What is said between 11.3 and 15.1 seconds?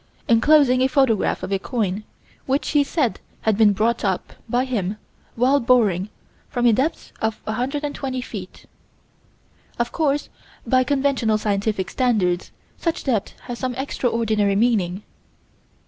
scientific standards, such depth has some extraordinary meaning.